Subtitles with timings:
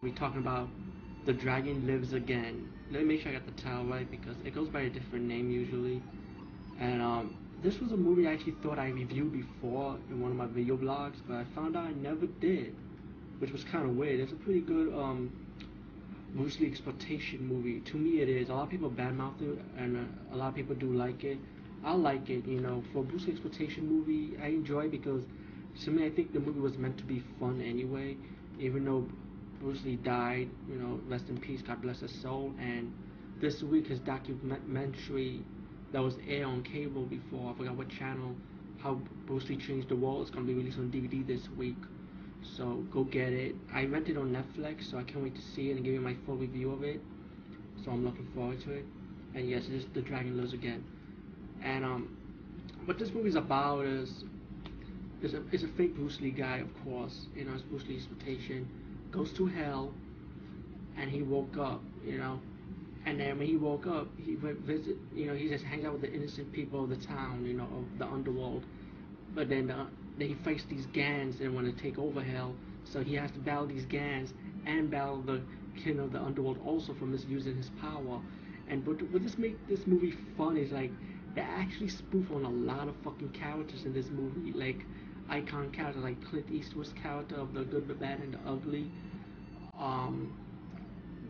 [0.00, 0.68] we talking about
[1.26, 2.72] The Dragon Lives Again.
[2.92, 5.24] Let me make sure I got the title right because it goes by a different
[5.24, 6.00] name usually.
[6.78, 10.36] And um, this was a movie I actually thought I reviewed before in one of
[10.36, 12.76] my video blogs, but I found out I never did,
[13.40, 14.20] which was kind of weird.
[14.20, 15.32] It's a pretty good um,
[16.32, 17.80] Bruce Lee exploitation movie.
[17.80, 18.50] To me, it is.
[18.50, 21.38] A lot of people badmouth it, and uh, a lot of people do like it.
[21.84, 22.84] I like it, you know.
[22.92, 25.24] For a Bruce Lee exploitation movie, I enjoy because
[25.82, 28.16] to me, I think the movie was meant to be fun anyway,
[28.60, 29.08] even though
[29.60, 32.52] Bruce Lee died, you know, rest in peace, God bless his soul.
[32.60, 32.92] And
[33.40, 35.42] this week, his documentary
[35.92, 38.34] that was aired on cable before, I forgot what channel,
[38.78, 41.76] how Bruce Lee changed the world, is going to be released on DVD this week.
[42.56, 43.56] So go get it.
[43.72, 46.14] I rented on Netflix, so I can't wait to see it and give you my
[46.24, 47.00] full review of it.
[47.84, 48.84] So I'm looking forward to it.
[49.34, 50.84] And yes, it is The Dragon Lives Again.
[51.62, 52.16] And um,
[52.84, 54.24] what this movie is about is
[55.20, 57.26] is a is a fake Bruce Lee guy, of course.
[57.34, 58.68] You know, it's Bruce Lee's expectation
[59.10, 59.92] goes to hell,
[60.96, 62.40] and he woke up, you know,
[63.06, 65.92] and then when he woke up, he went visit, you know, he just hangs out
[65.92, 68.64] with the innocent people of the town, you know, of the underworld.
[69.34, 73.14] But then, then he fights these gangs and want to take over hell, so he
[73.14, 74.32] has to battle these gangs
[74.66, 75.40] and battle the
[75.82, 78.20] king of the underworld also for misusing his power.
[78.68, 80.90] And but what this make this movie fun is like
[81.34, 84.84] they actually spoof on a lot of fucking characters in this movie, like
[85.30, 88.90] icon characters like Clint Eastwood's character of the good, the bad, and the ugly.
[89.78, 90.36] Um,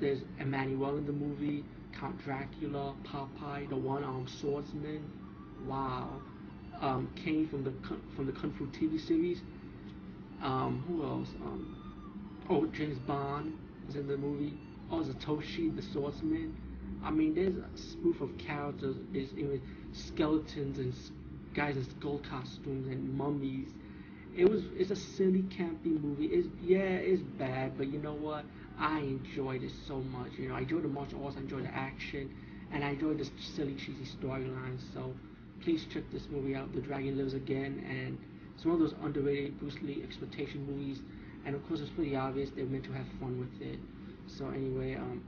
[0.00, 1.64] there's Emmanuelle in the movie,
[1.98, 5.10] Count Dracula, Popeye, the one-armed swordsman.
[5.66, 6.20] Wow.
[6.80, 7.72] Um, Kane from the
[8.14, 9.40] from the Kung Fu TV series.
[10.42, 11.28] Um, who else?
[11.42, 11.76] Um,
[12.50, 13.54] oh, James Bond
[13.88, 14.52] is in the movie.
[14.90, 16.54] Oh, Zatoichi, the swordsman.
[17.02, 18.96] I mean, there's a spoof of characters.
[19.12, 20.94] There's even skeletons and
[21.54, 23.70] guys in skull costumes and mummies
[24.36, 26.26] it was it's a silly campy movie.
[26.26, 28.44] It's yeah, it's bad, but you know what?
[28.78, 30.32] I enjoyed it so much.
[30.38, 32.30] You know, I enjoyed the martial arts, I enjoyed the action,
[32.72, 34.78] and I enjoyed the silly cheesy storyline.
[34.92, 35.14] So
[35.62, 36.72] please check this movie out.
[36.74, 38.18] The Dragon Lives Again, and
[38.54, 41.00] it's one of those underrated Bruce Lee exploitation movies.
[41.46, 43.78] And of course, it's pretty obvious they're meant to have fun with it.
[44.26, 45.22] So anyway, um,